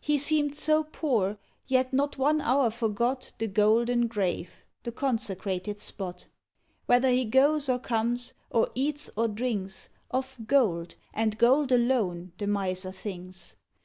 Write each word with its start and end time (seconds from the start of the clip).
He 0.00 0.18
seemed 0.18 0.56
so 0.56 0.82
poor, 0.82 1.38
yet 1.68 1.92
not 1.92 2.18
one 2.18 2.40
hour 2.40 2.68
forgot 2.68 3.30
The 3.38 3.46
golden 3.46 4.08
grave, 4.08 4.64
the 4.82 4.90
consecrated 4.90 5.78
spot: 5.78 6.26
Whether 6.86 7.10
he 7.10 7.24
goes 7.24 7.68
or 7.68 7.78
comes, 7.78 8.34
or 8.50 8.70
eats 8.74 9.08
or 9.14 9.28
drinks, 9.28 9.90
Of 10.10 10.36
gold, 10.48 10.96
and 11.14 11.38
gold 11.38 11.70
alone, 11.70 12.32
the 12.38 12.48
Miser 12.48 12.90
thinks. 12.90 13.54